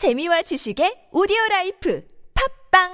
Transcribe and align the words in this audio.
재미와 0.00 0.40
지식의 0.40 1.12
오디오 1.12 1.36
라이프 1.50 2.00
팟빵 2.72 2.88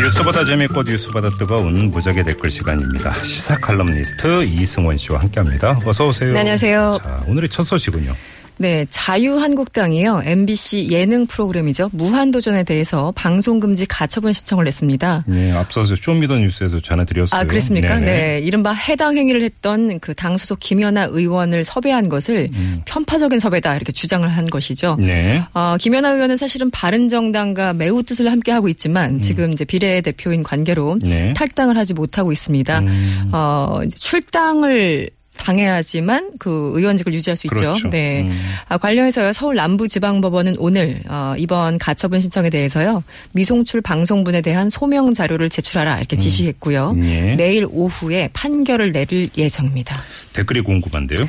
뉴스보다 0.00 0.42
재밌고 0.42 0.82
뉴스보다 0.82 1.30
뜨거운 1.38 1.92
무적의 1.92 2.24
댓글 2.24 2.50
시간입니다. 2.50 3.12
시사 3.22 3.60
칼럼니스트 3.60 4.42
이승원 4.42 4.96
씨와 4.96 5.20
함께합니다. 5.20 5.78
어서 5.84 6.08
오세요. 6.08 6.32
네, 6.32 6.40
안녕하세요. 6.40 6.98
자, 7.00 7.22
오늘의 7.28 7.48
첫 7.48 7.62
소식은요. 7.62 8.12
네, 8.58 8.86
자유한국당이요. 8.90 10.22
MBC 10.24 10.88
예능 10.90 11.26
프로그램이죠. 11.26 11.88
무한도전에 11.92 12.64
대해서 12.64 13.12
방송금지 13.16 13.86
가처분 13.86 14.32
신청을 14.34 14.64
냈습니다. 14.64 15.24
네, 15.26 15.52
앞서서 15.52 15.96
쇼미더뉴스에서 15.96 16.80
전해드렸어요. 16.80 17.40
아, 17.40 17.44
그렇습니까? 17.44 17.96
네네. 18.00 18.04
네. 18.04 18.40
이른바 18.40 18.72
해당 18.72 19.16
행위를 19.16 19.42
했던 19.42 19.98
그 20.00 20.18
당 20.18 20.36
소속 20.36 20.58
김연아 20.58 21.04
의원을 21.12 21.62
섭외한 21.62 22.08
것을 22.08 22.50
편파적인 22.86 23.38
섭외다 23.38 23.76
이렇게 23.76 23.92
주장을 23.92 24.28
한 24.28 24.46
것이죠. 24.46 24.96
음. 24.98 25.04
네. 25.06 25.44
어, 25.54 25.76
김연아 25.78 26.10
의원은 26.10 26.36
사실은 26.36 26.70
바른정당과 26.70 27.74
매우 27.74 28.02
뜻을 28.02 28.30
함께 28.32 28.50
하고 28.50 28.68
있지만 28.68 29.20
지금 29.20 29.52
이제 29.52 29.64
비례대표인 29.64 30.42
관계로 30.42 30.94
음. 30.94 30.98
네. 30.98 31.32
탈당을 31.34 31.76
하지 31.78 31.94
못하고 31.94 32.32
있습니다. 32.32 32.80
음. 32.80 33.30
어, 33.32 33.80
출당을 33.94 35.10
당해야지만 35.38 36.32
그 36.38 36.72
의원직을 36.74 37.14
유지할 37.14 37.36
수 37.36 37.46
그렇죠. 37.46 37.74
있죠. 37.76 37.88
네. 37.90 38.22
음. 38.22 38.40
아, 38.68 38.76
관련해서요 38.76 39.32
서울 39.32 39.56
남부지방법원은 39.56 40.56
오늘 40.58 41.00
어, 41.08 41.34
이번 41.38 41.78
가처분 41.78 42.20
신청에 42.20 42.50
대해서요 42.50 43.02
미송출 43.32 43.80
방송분에 43.80 44.40
대한 44.42 44.68
소명 44.70 45.14
자료를 45.14 45.48
제출하라 45.48 45.98
이렇게 45.98 46.16
지시했고요. 46.18 46.96
예. 47.02 47.34
내일 47.36 47.66
오후에 47.70 48.28
판결을 48.32 48.92
내릴 48.92 49.30
예정입니다. 49.36 49.96
댓글이 50.34 50.60
궁금한데요. 50.60 51.28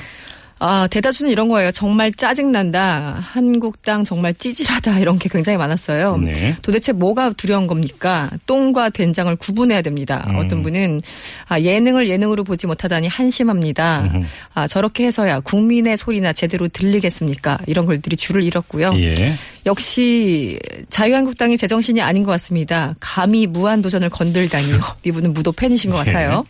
아, 0.60 0.88
대다수는 0.88 1.32
이런 1.32 1.48
거예요. 1.48 1.72
정말 1.72 2.12
짜증난다. 2.12 3.18
한국당 3.22 4.04
정말 4.04 4.34
찌질하다. 4.34 5.00
이런 5.00 5.18
게 5.18 5.30
굉장히 5.30 5.58
많았어요. 5.58 6.18
네. 6.18 6.56
도대체 6.62 6.92
뭐가 6.92 7.32
두려운 7.32 7.66
겁니까? 7.66 8.30
똥과 8.46 8.90
된장을 8.90 9.34
구분해야 9.38 9.82
됩니다. 9.82 10.26
음. 10.30 10.36
어떤 10.36 10.62
분은 10.62 11.00
아, 11.48 11.62
예능을 11.62 12.10
예능으로 12.10 12.44
보지 12.44 12.68
못하다니 12.68 13.08
한심합니다. 13.08 14.12
음흠. 14.14 14.26
아, 14.54 14.68
저렇게 14.68 15.06
해서야 15.08 15.40
국민의 15.40 15.96
소리나 15.96 16.34
제대로 16.34 16.68
들리겠습니까? 16.68 17.60
이런 17.66 17.86
글들이 17.86 18.18
줄을 18.18 18.44
잃었고요. 18.44 18.94
예. 18.96 19.34
역시 19.66 20.60
자유한국당이 20.90 21.58
제정신이 21.58 22.02
아닌 22.02 22.24
것 22.24 22.32
같습니다. 22.32 22.96
감히 23.00 23.48
무한도전을 23.48 24.10
건들다니요. 24.10 24.80
이분은 25.06 25.34
무도 25.34 25.54
팬이신 25.54 25.92
것 25.92 26.06
예. 26.06 26.12
같아요. 26.12 26.46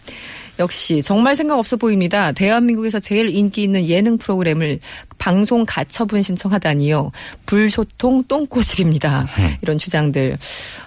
역시 0.59 1.02
정말 1.02 1.35
생각 1.35 1.57
없어 1.57 1.77
보입니다. 1.77 2.31
대한민국에서 2.33 2.99
제일 2.99 3.29
인기 3.29 3.63
있는 3.63 3.88
예능 3.88 4.17
프로그램을 4.17 4.79
방송 5.17 5.66
가처분 5.66 6.21
신청하다니요. 6.21 7.11
불소통 7.45 8.25
똥꼬집입니다. 8.27 9.27
이런 9.61 9.77
주장들. 9.77 10.38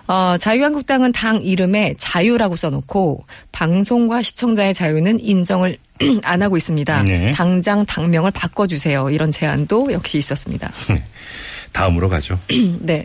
어, 0.06 0.36
자유한국당은 0.38 1.12
당 1.12 1.40
이름에 1.42 1.94
자유라고 1.98 2.56
써놓고 2.56 3.24
방송과 3.52 4.22
시청자의 4.22 4.74
자유는 4.74 5.20
인정을 5.20 5.78
안 6.22 6.42
하고 6.42 6.56
있습니다. 6.56 7.02
네. 7.04 7.30
당장 7.32 7.84
당명을 7.86 8.30
바꿔주세요. 8.30 9.10
이런 9.10 9.30
제안도 9.32 9.92
역시 9.92 10.18
있었습니다. 10.18 10.70
다음으로 11.72 12.08
가죠. 12.08 12.38
네. 12.80 13.04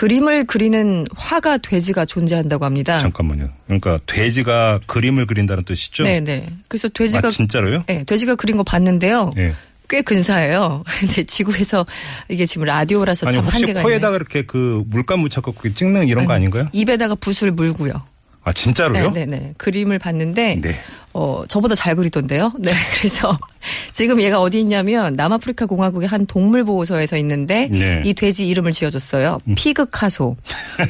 그림을 0.00 0.44
그리는 0.44 1.06
화가 1.14 1.58
돼지가 1.58 2.06
존재한다고 2.06 2.64
합니다. 2.64 3.00
잠깐만요. 3.00 3.50
그러니까 3.66 3.98
돼지가 4.06 4.80
그림을 4.86 5.26
그린다는 5.26 5.64
뜻이죠? 5.64 6.04
네, 6.04 6.20
네. 6.20 6.48
그래서 6.68 6.88
돼지가 6.88 7.28
아, 7.28 7.30
진짜로요? 7.30 7.84
네, 7.86 8.04
돼지가 8.04 8.36
그린 8.36 8.56
거 8.56 8.62
봤는데요. 8.62 9.34
예. 9.36 9.52
꽤 9.90 10.00
근사해요. 10.00 10.84
근데 11.00 11.24
지구에서 11.24 11.84
이게 12.30 12.46
지금 12.46 12.64
라디오라서 12.64 13.26
아니 13.26 13.34
참 13.34 13.44
혹시 13.44 13.58
한계가 13.58 13.82
코에다가 13.82 14.16
있네. 14.16 14.16
이렇게 14.16 14.42
그 14.46 14.82
물감 14.86 15.20
묻혀갖고 15.20 15.74
찍는 15.74 16.08
이런 16.08 16.24
거 16.24 16.32
아닌가요? 16.32 16.68
입에다가 16.72 17.14
붓을 17.16 17.50
물고요. 17.50 17.92
아 18.42 18.54
진짜로요? 18.54 19.10
네, 19.10 19.26
네, 19.26 19.38
네. 19.38 19.54
그림을 19.58 19.98
봤는데 19.98 20.60
네. 20.62 20.80
어, 21.12 21.42
저보다 21.48 21.74
잘 21.74 21.96
그리던데요. 21.96 22.52
네. 22.60 22.72
그래서 22.96 23.36
지금 23.92 24.20
얘가 24.20 24.40
어디 24.40 24.60
있냐면 24.60 25.14
남아프리카 25.14 25.66
공화국의 25.66 26.08
한 26.08 26.24
동물 26.26 26.64
보호소에서 26.64 27.16
있는데 27.18 27.68
네. 27.70 27.98
음. 27.98 28.02
이 28.04 28.14
돼지 28.14 28.48
이름을 28.48 28.72
지어 28.72 28.90
줬어요. 28.90 29.38
피그카소. 29.56 30.36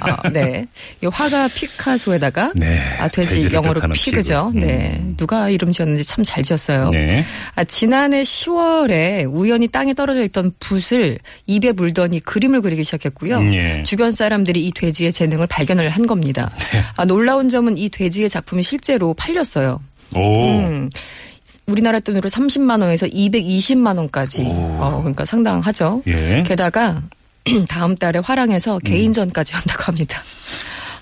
아, 0.00 0.28
네. 0.30 0.66
이 1.02 1.06
화가 1.06 1.48
피카소에다가 1.54 2.52
네. 2.54 2.78
아, 2.98 3.08
돼지 3.08 3.48
영어로 3.52 3.80
피그죠. 3.94 4.52
피그. 4.52 4.64
네. 4.64 4.98
음. 5.00 5.14
누가 5.16 5.48
이름 5.48 5.70
지었는지 5.70 6.04
참 6.04 6.20
잘 6.22 6.44
지었어요. 6.44 6.90
네. 6.90 7.24
아, 7.56 7.64
지난해 7.64 8.22
10월에 8.22 9.26
우연히 9.32 9.66
땅에 9.68 9.94
떨어져 9.94 10.22
있던 10.24 10.52
붓을 10.60 11.18
입에 11.46 11.72
물더니 11.72 12.20
그림을 12.20 12.60
그리기 12.60 12.84
시작했고요. 12.84 13.38
음, 13.38 13.54
예. 13.54 13.82
주변 13.84 14.10
사람들이 14.12 14.64
이 14.66 14.70
돼지의 14.72 15.10
재능을 15.12 15.46
발견을 15.46 15.88
한 15.88 16.06
겁니다. 16.06 16.50
네. 16.72 16.82
아, 16.96 17.04
놀라운 17.06 17.48
점은 17.48 17.78
이 17.78 17.88
돼지의 17.88 18.28
작품이 18.28 18.62
실제로 18.62 19.14
팔렸어요. 19.14 19.80
오. 20.14 20.48
음. 20.48 20.90
우리나라 21.66 22.00
돈으로 22.00 22.28
30만 22.28 22.82
원에서 22.82 23.06
220만 23.06 23.96
원까지. 23.96 24.44
어, 24.48 24.98
그러니까 25.00 25.24
상당하죠. 25.24 26.02
예. 26.06 26.42
게다가 26.44 27.02
다음 27.68 27.96
달에 27.96 28.20
화랑에서 28.22 28.78
개인전까지 28.80 29.54
한다고 29.54 29.84
합니다. 29.84 30.22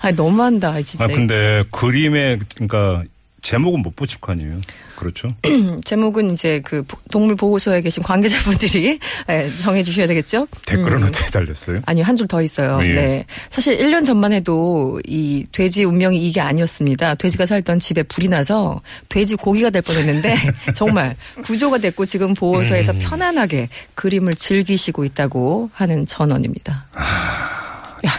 아, 0.01 0.11
너무한다, 0.11 0.81
진짜. 0.81 1.05
아 1.05 1.07
근데 1.07 1.63
그림에 1.71 2.39
그러니까 2.55 3.03
제목은 3.49 3.81
못 3.81 3.95
붙일 3.95 4.19
거 4.19 4.31
아니에요. 4.33 4.61
그렇죠? 4.95 5.33
제목은 5.83 6.29
이제 6.29 6.61
그 6.63 6.83
보- 6.83 6.97
동물 7.11 7.35
보호소에 7.35 7.81
계신 7.81 8.03
관계자분들이 8.03 8.99
예, 9.27 9.49
정해 9.63 9.81
주셔야 9.81 10.05
되겠죠? 10.05 10.47
댓글은 10.67 11.01
음. 11.01 11.07
어떻게 11.07 11.31
달렸어요? 11.31 11.81
아니요, 11.87 12.03
한줄 12.03 12.27
더 12.27 12.43
있어요. 12.43 12.79
예. 12.83 12.93
네. 12.93 13.25
사실 13.49 13.79
1년 13.79 14.05
전만 14.05 14.33
해도 14.33 15.01
이 15.07 15.47
돼지 15.51 15.83
운명이 15.83 16.23
이게 16.23 16.41
아니었습니다. 16.41 17.15
돼지가 17.15 17.47
살던 17.47 17.79
집에 17.79 18.03
불이 18.03 18.27
나서 18.27 18.81
돼지 19.07 19.35
고기가 19.35 19.71
될 19.71 19.81
뻔했는데 19.81 20.35
정말 20.75 21.15
구조가 21.43 21.79
됐고 21.79 22.05
지금 22.05 22.35
보호소에서 22.35 22.91
음. 22.91 22.99
편안하게 23.01 23.69
그림을 23.95 24.35
즐기시고 24.35 25.05
있다고 25.05 25.71
하는 25.73 26.05
전원입니다. 26.05 26.85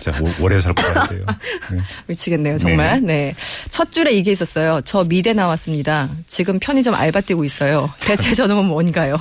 진짜 0.00 0.18
오- 0.22 0.44
오래 0.44 0.58
살 0.58 0.74
것 0.74 0.82
같아요. 0.94 1.20
네. 1.70 1.78
미치겠네요, 2.06 2.56
정말. 2.58 3.00
네. 3.02 3.34
첫 3.68 3.92
줄에 3.92 4.12
이게 4.12 4.32
있었어요. 4.32 4.80
저 4.84 5.04
미대 5.04 5.32
나왔습니다. 5.32 6.08
지금 6.28 6.58
편의점 6.58 6.94
알바 6.94 7.20
뛰고 7.22 7.44
있어요. 7.44 7.90
대체 8.00 8.32
저놈은 8.34 8.64
뭔가요? 8.66 9.16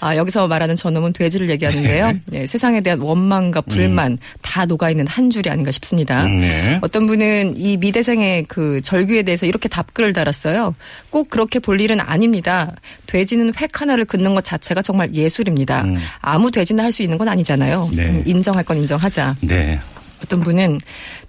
아, 0.00 0.16
여기서 0.16 0.46
말하는 0.48 0.76
저놈은 0.76 1.12
돼지를 1.12 1.48
얘기하는데요. 1.50 2.12
네, 2.26 2.46
세상에 2.46 2.80
대한 2.80 3.00
원망과 3.00 3.62
불만 3.62 4.18
다 4.42 4.64
녹아있는 4.64 5.06
한 5.06 5.30
줄이 5.30 5.48
아닌가 5.50 5.70
싶습니다. 5.70 6.24
음, 6.24 6.40
네. 6.40 6.78
어떤 6.82 7.06
분은 7.06 7.54
이 7.56 7.76
미대생의 7.76 8.44
그 8.48 8.80
절규에 8.82 9.22
대해서 9.22 9.46
이렇게 9.46 9.68
답글을 9.68 10.12
달았어요. 10.12 10.74
꼭 11.10 11.30
그렇게 11.30 11.58
볼 11.60 11.80
일은 11.80 12.00
아닙니다. 12.00 12.74
돼지는 13.06 13.52
획 13.60 13.80
하나를 13.80 14.04
긋는 14.06 14.34
것 14.34 14.44
자체가 14.44 14.82
정말 14.82 15.14
예술입니다. 15.14 15.82
음. 15.84 15.94
아무 16.20 16.50
돼지나 16.50 16.82
할 16.82 16.96
수 16.96 17.02
있는 17.02 17.18
건 17.18 17.28
아니잖아요. 17.28 17.90
네. 17.92 18.06
음, 18.06 18.22
인정할 18.24 18.64
건 18.64 18.78
인정하자. 18.78 19.36
네. 19.42 19.78
어떤 20.26 20.40
분은 20.40 20.80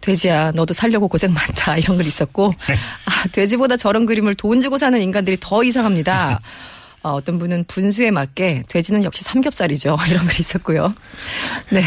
돼지야 0.02 0.52
너도 0.52 0.74
살려고 0.74 1.08
고생 1.08 1.34
많다 1.34 1.78
이런 1.80 1.98
글 1.98 2.06
있었고 2.06 2.54
아, 3.06 3.28
돼지보다 3.32 3.78
저런 3.78 4.06
그림을 4.06 4.36
돈 4.36 4.60
주고 4.62 4.78
사는 4.78 5.00
인간들이 5.00 5.38
더 5.40 5.64
이상합니다. 5.64 6.40
어, 7.04 7.12
어떤 7.12 7.40
분은 7.40 7.66
분수에 7.68 8.12
맞게 8.12 8.64
돼지는 8.68 9.04
역시 9.04 9.24
삼겹살이죠 9.24 9.98
이런 10.10 10.26
글이 10.26 10.38
있었고요. 10.40 10.94
네 11.70 11.82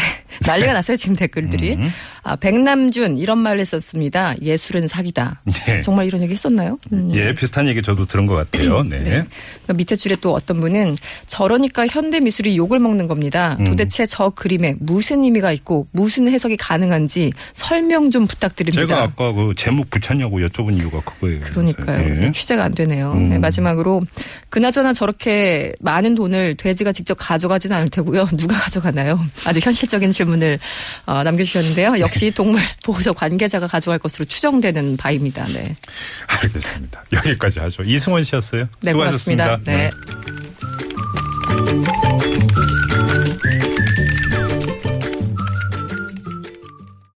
난리가 0.45 0.73
났어요 0.73 0.97
지금 0.97 1.15
댓글들이. 1.15 1.73
음. 1.73 1.91
아, 2.23 2.35
백남준 2.35 3.17
이런 3.17 3.39
말을 3.39 3.59
했었습니다. 3.59 4.35
예술은 4.41 4.87
사기다. 4.87 5.41
네. 5.65 5.81
정말 5.81 6.05
이런 6.05 6.21
얘기 6.21 6.33
했었나요? 6.33 6.79
음. 6.93 7.11
예, 7.13 7.33
비슷한 7.33 7.67
얘기 7.67 7.81
저도 7.81 8.05
들은 8.05 8.25
것 8.25 8.35
같아요. 8.35 8.83
네. 8.83 8.99
그러니까 8.99 9.73
밑에 9.75 9.95
줄에 9.95 10.15
또 10.21 10.33
어떤 10.33 10.59
분은 10.59 10.97
저러니까 11.27 11.87
현대 11.87 12.19
미술이 12.19 12.57
욕을 12.57 12.79
먹는 12.79 13.07
겁니다. 13.07 13.57
음. 13.59 13.65
도대체 13.65 14.05
저 14.05 14.29
그림에 14.29 14.75
무슨 14.79 15.23
의미가 15.23 15.51
있고 15.53 15.87
무슨 15.91 16.27
해석이 16.27 16.57
가능한지 16.57 17.31
설명 17.53 18.11
좀 18.11 18.27
부탁드립니다. 18.27 18.81
제가 18.81 19.03
아까 19.03 19.31
그 19.31 19.53
제목 19.57 19.89
붙였냐고 19.89 20.39
여쭤본 20.39 20.77
이유가 20.77 21.01
그거예요. 21.01 21.39
그러니까요. 21.41 22.23
예. 22.23 22.31
취재가 22.31 22.63
안 22.63 22.73
되네요. 22.73 23.13
음. 23.13 23.29
네, 23.29 23.39
마지막으로 23.39 24.01
그나저나 24.49 24.93
저렇게 25.01 25.73
많은 25.79 26.13
돈을 26.13 26.53
돼지가 26.57 26.91
직접 26.91 27.15
가져가지는 27.15 27.75
않을 27.75 27.89
테고요. 27.89 28.27
누가 28.37 28.53
가져가나요? 28.53 29.19
아주 29.47 29.59
현실적인 29.59 30.11
질문을 30.11 30.59
어, 31.07 31.23
남겨주셨는데요. 31.23 31.99
역시 31.99 32.29
동물 32.29 32.61
보호소 32.83 33.15
관계자가 33.15 33.65
가져갈 33.65 33.97
것으로 33.97 34.25
추정되는 34.25 34.97
바입니다. 34.97 35.43
네, 35.45 35.75
알겠습니다. 36.43 37.03
여기까지 37.13 37.59
하죠. 37.61 37.81
이승원 37.83 38.23
씨였어요. 38.23 38.67
네 38.81 38.91
수고하셨습니다. 38.91 39.57
고맙습니다. 39.57 39.71
네. 39.71 39.89